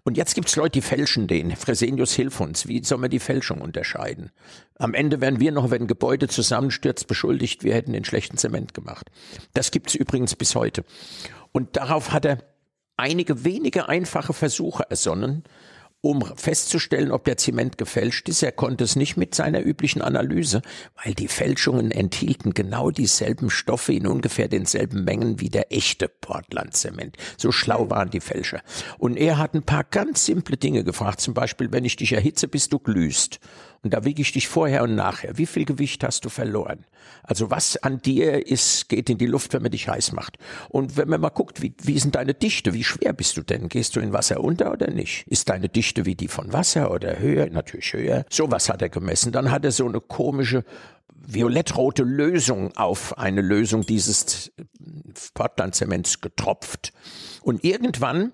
[0.03, 1.57] Und jetzt gibt's Leute, die fälschen den.
[1.57, 2.69] Fresenius, hilf uns.
[2.69, 4.33] Wie soll man die Fälschung unterscheiden?
[4.77, 8.75] Am Ende werden wir noch, wenn ein Gebäude zusammenstürzt, beschuldigt, wir hätten den schlechten Zement
[8.75, 9.11] gemacht.
[9.55, 10.85] Das gibt's übrigens bis heute.
[11.53, 12.39] Und darauf hat er
[13.01, 15.45] einige wenige einfache Versuche ersonnen,
[16.03, 18.43] um festzustellen, ob der Zement gefälscht ist.
[18.43, 20.63] Er konnte es nicht mit seiner üblichen Analyse,
[21.03, 27.17] weil die Fälschungen enthielten genau dieselben Stoffe in ungefähr denselben Mengen wie der echte Portland-Zement.
[27.37, 28.63] So schlau waren die Fälscher.
[28.99, 31.21] Und er hat ein paar ganz simple Dinge gefragt.
[31.21, 33.41] Zum Beispiel, wenn ich dich erhitze, bis du glühst.
[33.83, 35.39] Und da wiege ich dich vorher und nachher.
[35.39, 36.85] Wie viel Gewicht hast du verloren?
[37.23, 40.37] Also was an dir ist, geht in die Luft, wenn man dich heiß macht.
[40.69, 42.75] Und wenn man mal guckt, wie, wie ist denn deine Dichte?
[42.75, 43.69] Wie schwer bist du denn?
[43.69, 45.27] Gehst du in Wasser unter oder nicht?
[45.29, 47.49] Ist deine Dichte wie die von Wasser oder höher?
[47.49, 48.27] Natürlich höher.
[48.29, 49.33] So was hat er gemessen.
[49.33, 50.65] Dann hat er so eine komische
[51.27, 54.53] violettrote Lösung auf eine Lösung dieses
[55.35, 56.93] Portland-Zements getropft.
[57.43, 58.33] Und irgendwann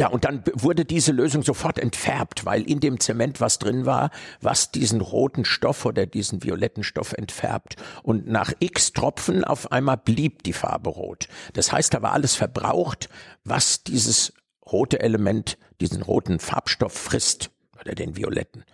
[0.00, 4.08] ja, und dann wurde diese Lösung sofort entfärbt, weil in dem Zement was drin war,
[4.40, 7.76] was diesen roten Stoff oder diesen violetten Stoff entfärbt.
[8.02, 11.28] Und nach x Tropfen auf einmal blieb die Farbe rot.
[11.52, 13.10] Das heißt, da war alles verbraucht,
[13.44, 14.32] was dieses
[14.64, 18.64] rote Element, diesen roten Farbstoff frisst oder den violetten.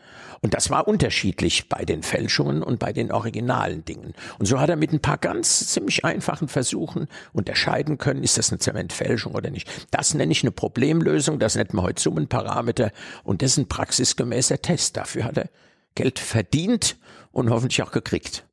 [0.42, 4.14] Und das war unterschiedlich bei den Fälschungen und bei den originalen Dingen.
[4.38, 8.50] Und so hat er mit ein paar ganz ziemlich einfachen Versuchen unterscheiden können, ist das
[8.50, 9.68] eine Zementfälschung oder nicht.
[9.90, 12.92] Das nenne ich eine Problemlösung, das nennt man heute Summenparameter
[13.24, 14.96] und das ist ein praxisgemäßer Test.
[14.96, 15.48] Dafür hat er
[15.94, 16.96] Geld verdient
[17.32, 18.46] und hoffentlich auch gekriegt.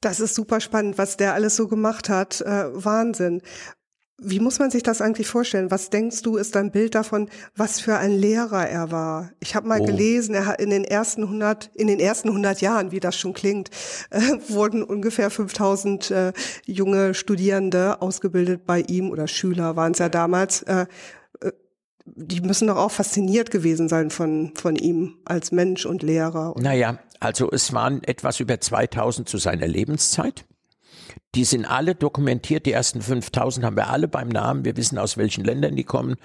[0.00, 2.42] Das ist super spannend, was der alles so gemacht hat.
[2.42, 3.40] Äh, Wahnsinn.
[4.18, 5.72] Wie muss man sich das eigentlich vorstellen?
[5.72, 9.32] Was denkst du, ist dein Bild davon, was für ein Lehrer er war?
[9.40, 9.84] Ich habe mal oh.
[9.84, 13.32] gelesen, er hat in den ersten 100, in den ersten 100 Jahren, wie das schon
[13.32, 13.70] klingt,
[14.10, 16.32] äh, wurden ungefähr 5000 äh,
[16.64, 20.62] junge Studierende ausgebildet bei ihm oder Schüler waren es ja damals.
[20.62, 20.86] Äh,
[21.40, 21.50] äh,
[22.06, 26.54] die müssen doch auch fasziniert gewesen sein von, von ihm als Mensch und Lehrer.
[26.56, 30.44] Naja, also es waren etwas über 2000 zu seiner Lebenszeit.
[31.34, 32.66] Die sind alle dokumentiert.
[32.66, 34.64] Die ersten 5000 haben wir alle beim Namen.
[34.64, 36.16] Wir wissen, aus welchen Ländern die kommen.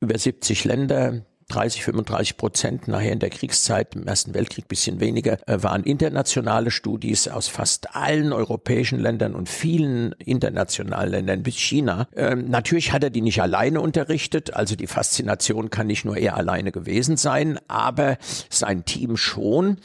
[0.00, 1.22] Über 70 Länder.
[1.48, 6.72] 30, 35 Prozent nachher in der Kriegszeit, im Ersten Weltkrieg bisschen weniger, äh, waren internationale
[6.72, 12.08] Studis aus fast allen europäischen Ländern und vielen internationalen Ländern bis China.
[12.16, 16.36] Ähm, natürlich hat er die nicht alleine unterrichtet, also die Faszination kann nicht nur er
[16.36, 18.18] alleine gewesen sein, aber
[18.50, 19.78] sein Team schon.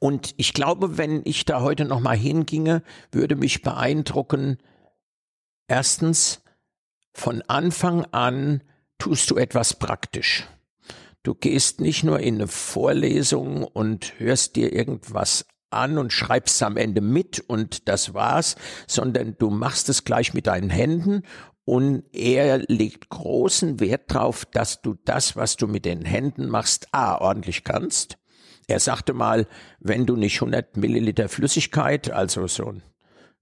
[0.00, 2.82] Und ich glaube, wenn ich da heute noch mal hinginge,
[3.12, 4.56] würde mich beeindrucken,
[5.68, 6.42] erstens,
[7.12, 8.62] von Anfang an
[8.98, 10.46] tust du etwas praktisch.
[11.22, 16.78] Du gehst nicht nur in eine Vorlesung und hörst dir irgendwas an und schreibst am
[16.78, 21.22] Ende mit und das war's, sondern du machst es gleich mit deinen Händen
[21.66, 26.88] und er legt großen Wert darauf, dass du das, was du mit den Händen machst,
[26.92, 28.19] a, ordentlich kannst
[28.70, 29.46] er sagte mal,
[29.80, 32.82] wenn du nicht 100 Milliliter Flüssigkeit, also so ein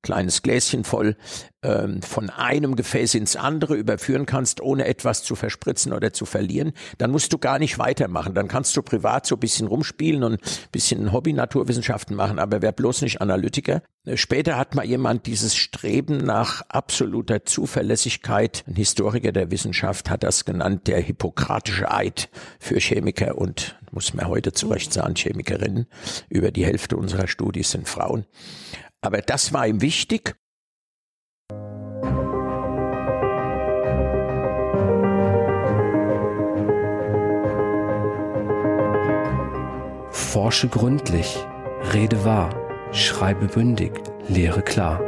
[0.02, 1.16] kleines Gläschen voll
[1.62, 6.72] ähm, von einem Gefäß ins andere überführen kannst, ohne etwas zu verspritzen oder zu verlieren,
[6.98, 8.34] dann musst du gar nicht weitermachen.
[8.34, 10.38] Dann kannst du privat so ein bisschen rumspielen und ein
[10.70, 13.82] bisschen Hobby-Naturwissenschaften machen, aber wer bloß nicht Analytiker.
[14.04, 20.22] Äh, später hat mal jemand dieses Streben nach absoluter Zuverlässigkeit, ein Historiker der Wissenschaft hat
[20.22, 22.28] das genannt, der hippokratische Eid
[22.60, 25.87] für Chemiker und muss man heute zu Recht sagen, Chemikerinnen.
[26.29, 28.27] Über die Hälfte unserer Studis sind Frauen.
[29.01, 30.35] Aber das war ihm wichtig.
[40.11, 41.38] Forsche gründlich,
[41.94, 42.55] rede wahr,
[42.92, 43.92] schreibe bündig,
[44.29, 45.08] lehre klar.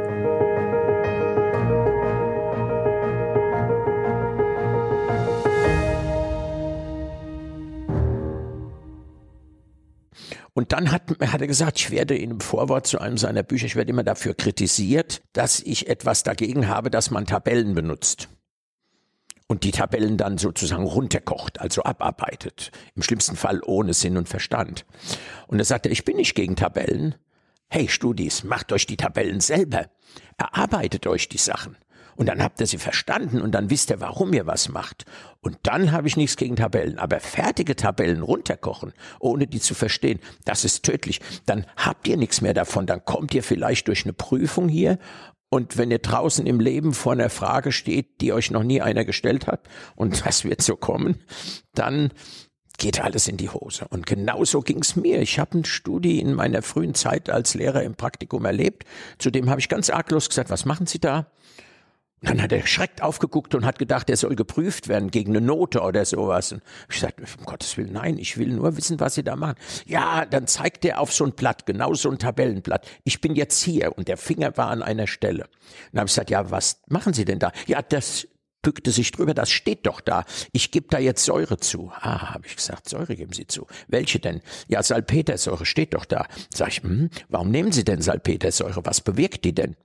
[10.53, 13.67] Und dann hat, hat er gesagt, ich werde in einem Vorwort zu einem seiner Bücher,
[13.67, 18.27] ich werde immer dafür kritisiert, dass ich etwas dagegen habe, dass man Tabellen benutzt
[19.51, 22.71] und die Tabellen dann sozusagen runterkocht, also abarbeitet.
[22.95, 24.85] Im schlimmsten Fall ohne Sinn und Verstand.
[25.47, 27.15] Und er sagte, ich bin nicht gegen Tabellen.
[27.69, 29.87] Hey Studis, macht euch die Tabellen selber.
[30.37, 31.75] Erarbeitet euch die Sachen.
[32.15, 35.05] Und dann habt ihr sie verstanden und dann wisst ihr, warum ihr was macht.
[35.41, 36.99] Und dann habe ich nichts gegen Tabellen.
[36.99, 41.19] Aber fertige Tabellen runterkochen, ohne die zu verstehen, das ist tödlich.
[41.45, 42.85] Dann habt ihr nichts mehr davon.
[42.85, 44.99] Dann kommt ihr vielleicht durch eine Prüfung hier
[45.53, 49.03] und wenn ihr draußen im Leben vor einer Frage steht, die euch noch nie einer
[49.03, 51.25] gestellt hat, und das wird so kommen,
[51.73, 52.11] dann
[52.77, 53.85] geht alles in die Hose.
[53.89, 55.21] Und genauso ging's mir.
[55.21, 58.85] Ich habe ein Studi in meiner frühen Zeit als Lehrer im Praktikum erlebt.
[59.19, 61.27] Zudem habe ich ganz arglos gesagt, was machen Sie da?
[62.23, 65.81] Dann hat er schreckt aufgeguckt und hat gedacht, er soll geprüft werden gegen eine Note
[65.81, 66.51] oder sowas.
[66.51, 69.55] Und ich sagte, um Gottes Willen, nein, ich will nur wissen, was Sie da machen.
[69.87, 72.87] Ja, dann zeigt er auf so ein Blatt, genau so ein Tabellenblatt.
[73.03, 75.45] Ich bin jetzt hier und der Finger war an einer Stelle.
[75.45, 77.51] Und dann habe ich gesagt, ja, was machen Sie denn da?
[77.65, 78.27] Ja, das
[78.61, 80.23] bückte sich drüber, das steht doch da.
[80.51, 81.91] Ich gebe da jetzt Säure zu.
[81.95, 83.65] Ah, habe ich gesagt, Säure geben Sie zu.
[83.87, 84.41] Welche denn?
[84.67, 86.27] Ja, Salpetersäure steht doch da.
[86.53, 88.85] Sag ich, hm, warum nehmen Sie denn Salpetersäure?
[88.85, 89.75] Was bewirkt die denn?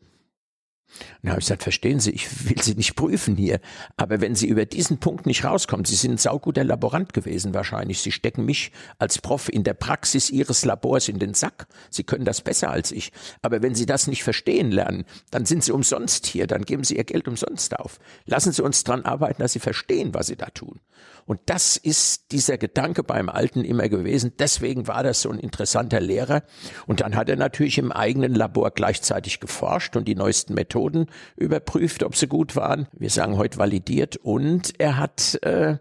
[1.27, 3.61] Habe ich gesagt, verstehen Sie, ich will Sie nicht prüfen hier,
[3.97, 8.01] aber wenn Sie über diesen Punkt nicht rauskommen, Sie sind ein sauguter Laborant gewesen wahrscheinlich,
[8.01, 12.25] Sie stecken mich als Prof in der Praxis Ihres Labors in den Sack, Sie können
[12.25, 16.27] das besser als ich, aber wenn Sie das nicht verstehen lernen, dann sind Sie umsonst
[16.27, 17.99] hier, dann geben Sie Ihr Geld umsonst auf.
[18.25, 20.81] Lassen Sie uns dran arbeiten, dass Sie verstehen, was Sie da tun.
[21.27, 24.33] Und das ist dieser Gedanke beim Alten immer gewesen.
[24.39, 26.45] Deswegen war das so ein interessanter Lehrer.
[26.87, 32.05] Und dann hat er natürlich im eigenen Labor gleichzeitig geforscht und die neuesten Methoden überprüft,
[32.05, 32.87] ob sie gut waren.
[32.93, 34.17] Wir sagen heute validiert.
[34.17, 35.79] Und er hat äh,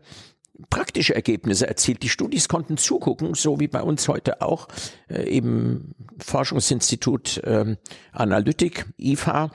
[0.69, 2.01] praktische Ergebnisse erzielt.
[2.03, 4.67] Die Studis konnten zugucken, so wie bei uns heute auch,
[5.10, 7.75] äh, eben Forschungsinstitut äh,
[8.12, 9.51] Analytik, IFA.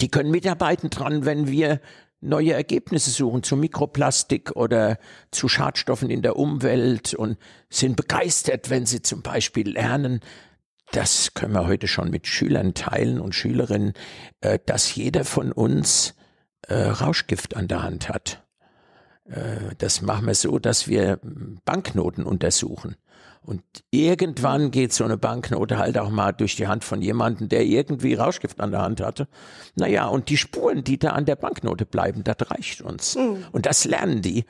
[0.00, 1.80] Die können mitarbeiten dran, wenn wir
[2.26, 4.98] neue Ergebnisse suchen zu Mikroplastik oder
[5.30, 7.38] zu Schadstoffen in der Umwelt und
[7.70, 10.20] sind begeistert, wenn sie zum Beispiel lernen,
[10.92, 13.92] das können wir heute schon mit Schülern teilen und Schülerinnen,
[14.40, 16.14] äh, dass jeder von uns
[16.68, 18.44] äh, Rauschgift an der Hand hat.
[19.24, 21.18] Äh, das machen wir so, dass wir
[21.64, 22.96] Banknoten untersuchen.
[23.46, 27.64] Und irgendwann geht so eine Banknote halt auch mal durch die Hand von jemandem, der
[27.64, 29.28] irgendwie Rauschgift an der Hand hatte.
[29.76, 33.14] Naja, und die Spuren, die da an der Banknote bleiben, das reicht uns.
[33.14, 33.44] Mhm.
[33.52, 34.44] Und das lernen die.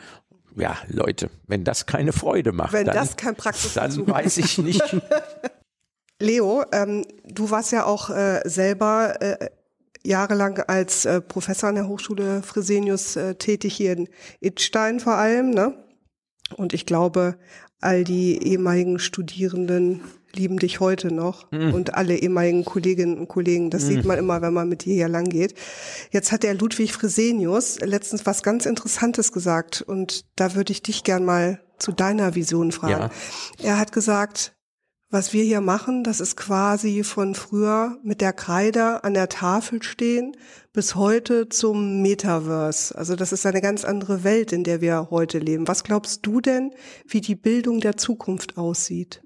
[0.57, 4.57] Ja, Leute, wenn das keine Freude macht, wenn dann, das kein Praxis dann weiß ich
[4.57, 4.83] nicht.
[6.19, 9.51] Leo, ähm, du warst ja auch äh, selber äh,
[10.03, 14.09] jahrelang als äh, Professor an der Hochschule Fresenius äh, tätig hier in
[14.41, 15.77] Idstein vor allem, ne?
[16.57, 17.37] Und ich glaube,
[17.81, 20.01] all die ehemaligen Studierenden
[20.35, 21.73] lieben dich heute noch mhm.
[21.73, 23.71] und alle ehemaligen Kolleginnen und Kollegen.
[23.71, 23.89] Das mhm.
[23.89, 25.55] sieht man immer, wenn man mit dir hier lang geht.
[26.11, 31.05] Jetzt hat der Ludwig Fresenius letztens was ganz Interessantes gesagt und da würde ich dich
[31.05, 33.11] gern mal zu deiner Vision fragen.
[33.59, 33.71] Ja.
[33.71, 34.55] Er hat gesagt,
[35.09, 39.83] was wir hier machen, das ist quasi von früher mit der Kreide an der Tafel
[39.83, 40.37] stehen
[40.77, 42.95] bis heute zum Metaverse.
[42.97, 45.67] Also das ist eine ganz andere Welt, in der wir heute leben.
[45.67, 46.71] Was glaubst du denn,
[47.09, 49.23] wie die Bildung der Zukunft aussieht?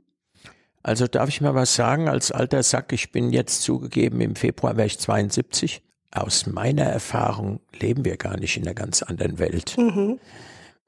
[0.85, 2.93] Also darf ich mal was sagen als alter Sack?
[2.93, 5.83] Ich bin jetzt zugegeben, im Februar wäre ich 72.
[6.13, 9.77] Aus meiner Erfahrung leben wir gar nicht in einer ganz anderen Welt.
[9.77, 10.21] Mhm.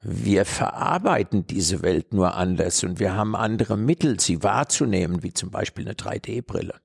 [0.01, 5.51] Wir verarbeiten diese Welt nur anders und wir haben andere Mittel, sie wahrzunehmen, wie zum
[5.51, 6.75] Beispiel eine 3D-Brille.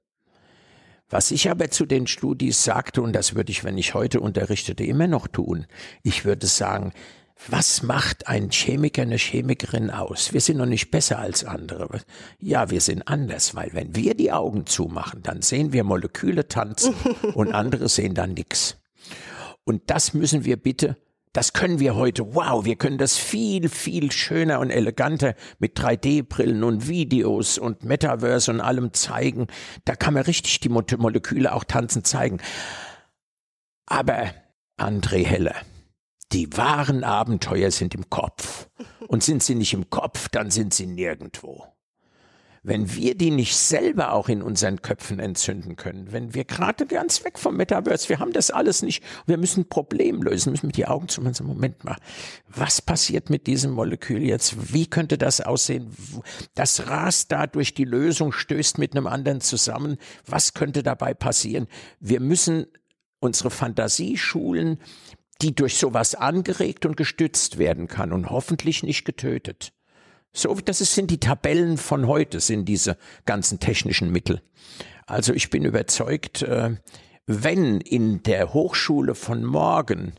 [1.11, 4.85] Was ich aber zu den Studis sagte, und das würde ich, wenn ich heute unterrichtete,
[4.85, 5.67] immer noch tun,
[6.03, 6.93] ich würde sagen,
[7.47, 10.33] was macht ein Chemiker, eine Chemikerin aus?
[10.33, 12.01] Wir sind noch nicht besser als andere.
[12.41, 16.95] Ja, wir sind anders, weil wenn wir die Augen zumachen, dann sehen wir Moleküle tanzen
[17.35, 18.77] und andere sehen dann nichts.
[19.65, 20.97] Und das müssen wir bitte
[21.39, 22.35] das können wir heute.
[22.35, 28.51] Wow, wir können das viel, viel schöner und eleganter mit 3D-Brillen und Videos und Metaverse
[28.51, 29.47] und allem zeigen.
[29.85, 32.39] Da kann man richtig die Moleküle auch tanzen zeigen.
[33.87, 34.35] Aber
[34.81, 35.55] André Heller,
[36.33, 38.69] die wahren Abenteuer sind im Kopf.
[39.07, 41.69] Und sind sie nicht im Kopf, dann sind sie nirgendwo
[42.63, 47.25] wenn wir die nicht selber auch in unseren Köpfen entzünden können, wenn wir gerade ganz
[47.25, 50.77] weg vom Metaverse, wir haben das alles nicht, wir müssen ein Problem lösen, müssen mit
[50.77, 51.97] die Augen zu machen, Moment mal,
[52.49, 54.73] was passiert mit diesem Molekül jetzt?
[54.73, 55.91] Wie könnte das aussehen?
[56.55, 59.97] Das rast da durch die Lösung, stößt mit einem anderen zusammen.
[60.27, 61.67] Was könnte dabei passieren?
[62.01, 62.67] Wir müssen
[63.21, 64.79] unsere Fantasie schulen,
[65.43, 69.73] die durch sowas angeregt und gestützt werden kann und hoffentlich nicht getötet
[70.39, 74.41] So, das sind die Tabellen von heute, sind diese ganzen technischen Mittel.
[75.05, 76.77] Also ich bin überzeugt, äh,
[77.27, 80.13] wenn in der Hochschule von morgen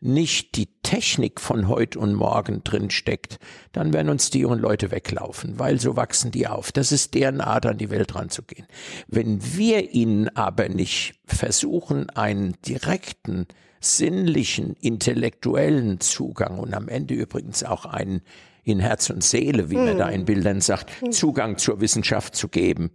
[0.00, 3.38] nicht die Technik von heute und morgen drin steckt,
[3.72, 6.72] dann werden uns die jungen Leute weglaufen, weil so wachsen die auf.
[6.72, 8.66] Das ist deren Art, an die Welt ranzugehen.
[9.06, 13.46] Wenn wir ihnen aber nicht versuchen, einen direkten,
[13.80, 18.22] sinnlichen, intellektuellen Zugang und am Ende übrigens auch einen
[18.68, 19.98] in Herz und Seele, wie man hm.
[19.98, 22.90] da in Bildern sagt, Zugang zur Wissenschaft zu geben,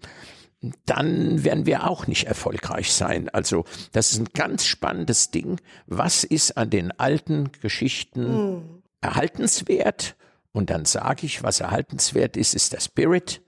[0.86, 3.30] dann werden wir auch nicht erfolgreich sein.
[3.30, 5.60] Also das ist ein ganz spannendes Ding.
[5.88, 8.84] Was ist an den alten Geschichten mm.
[9.02, 10.16] erhaltenswert?
[10.54, 13.42] Und dann sage ich, was erhaltenswert ist, ist der Spirit.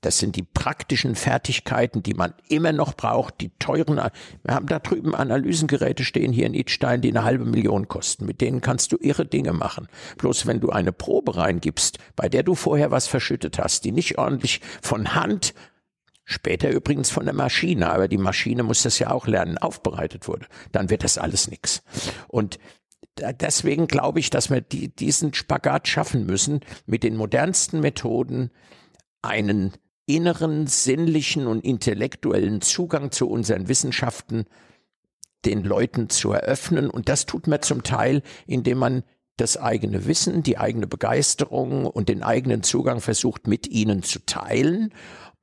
[0.00, 3.96] Das sind die praktischen Fertigkeiten, die man immer noch braucht, die teuren.
[3.96, 8.26] Wir haben da drüben Analysengeräte stehen hier in Idstein, die eine halbe Million kosten.
[8.26, 9.88] Mit denen kannst du irre Dinge machen.
[10.18, 14.18] Bloß wenn du eine Probe reingibst, bei der du vorher was verschüttet hast, die nicht
[14.18, 15.54] ordentlich von Hand
[16.28, 20.46] Später übrigens von der Maschine, aber die Maschine muss das ja auch lernen, aufbereitet wurde.
[20.72, 21.84] Dann wird das alles nichts.
[22.26, 22.58] Und
[23.16, 28.50] deswegen glaube ich, dass wir die, diesen Spagat schaffen müssen, mit den modernsten Methoden
[29.22, 29.72] einen
[30.06, 34.44] inneren, sinnlichen und intellektuellen Zugang zu unseren Wissenschaften
[35.44, 36.88] den Leuten zu eröffnen.
[36.90, 39.02] Und das tut man zum Teil, indem man
[39.36, 44.92] das eigene Wissen, die eigene Begeisterung und den eigenen Zugang versucht mit ihnen zu teilen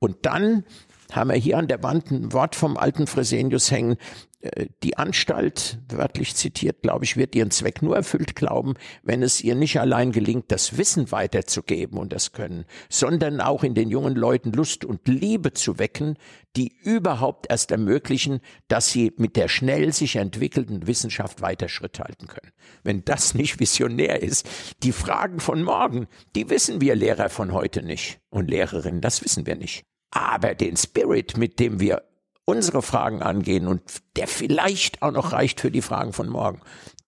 [0.04, 0.64] und dann
[1.12, 3.96] haben wir hier an der Wand ein Wort vom alten Fresenius hängen.
[4.44, 9.40] Äh, die Anstalt, wörtlich zitiert, glaube ich, wird ihren Zweck nur erfüllt glauben, wenn es
[9.40, 14.14] ihr nicht allein gelingt, das Wissen weiterzugeben und das Können, sondern auch in den jungen
[14.14, 16.18] Leuten Lust und Liebe zu wecken,
[16.56, 22.26] die überhaupt erst ermöglichen, dass sie mit der schnell sich entwickelnden Wissenschaft weiter Schritt halten
[22.26, 22.52] können.
[22.82, 24.46] Wenn das nicht visionär ist,
[24.82, 29.46] die Fragen von morgen, die wissen wir Lehrer von heute nicht und Lehrerinnen, das wissen
[29.46, 29.84] wir nicht.
[30.10, 32.02] Aber den Spirit, mit dem wir
[32.44, 33.82] unsere Fragen angehen und
[34.16, 36.60] der vielleicht auch noch reicht für die Fragen von morgen,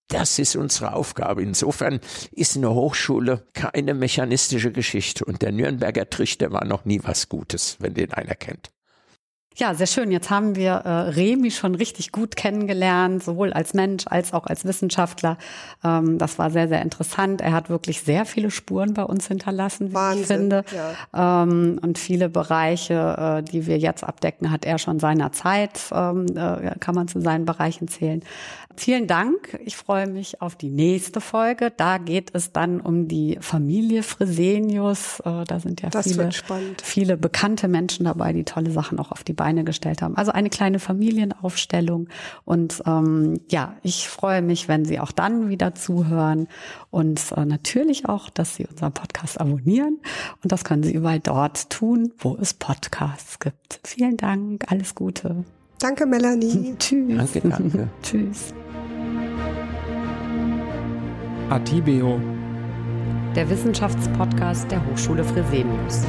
[0.09, 1.43] das ist unsere Aufgabe.
[1.43, 7.29] Insofern ist eine Hochschule keine mechanistische Geschichte und der Nürnberger Trichter war noch nie was
[7.29, 8.71] Gutes, wenn den einer kennt.
[9.59, 10.13] Ja, sehr schön.
[10.13, 14.67] Jetzt haben wir äh, Remi schon richtig gut kennengelernt, sowohl als Mensch als auch als
[14.67, 15.39] Wissenschaftler.
[15.83, 17.41] Ähm, das war sehr, sehr interessant.
[17.41, 20.65] Er hat wirklich sehr viele Spuren bei uns hinterlassen, wie Wahnsinn, ich finde.
[21.15, 21.43] Ja.
[21.43, 26.27] Ähm, und viele Bereiche, äh, die wir jetzt abdecken, hat er schon seiner Zeit, ähm,
[26.37, 28.23] äh, kann man zu seinen Bereichen zählen.
[28.79, 29.59] Vielen Dank.
[29.65, 31.73] Ich freue mich auf die nächste Folge.
[31.75, 35.21] Da geht es dann um die Familie Fresenius.
[35.21, 36.31] Äh, da sind ja viele,
[36.83, 40.17] viele bekannte Menschen dabei, die tolle Sachen auch auf die Beine gestellt haben.
[40.17, 42.09] Also eine kleine Familienaufstellung.
[42.45, 46.49] Und ähm, ja, ich freue mich, wenn Sie auch dann wieder zuhören
[46.91, 50.01] und äh, natürlich auch, dass Sie unseren Podcast abonnieren.
[50.43, 53.79] Und das können Sie überall dort tun, wo es Podcasts gibt.
[53.85, 54.65] Vielen Dank.
[54.67, 55.45] Alles Gute.
[55.79, 56.75] Danke, Melanie.
[56.81, 57.17] Tschüss.
[57.17, 57.89] Danke, danke.
[58.03, 58.53] Tschüss.
[61.51, 62.21] Atibeo,
[63.37, 66.03] der Wissenschaftspodcast der Hochschule Fresenius.